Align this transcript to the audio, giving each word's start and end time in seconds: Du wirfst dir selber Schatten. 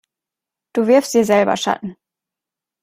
Du 0.73 0.87
wirfst 0.87 1.13
dir 1.13 1.25
selber 1.25 1.55
Schatten. 1.57 1.95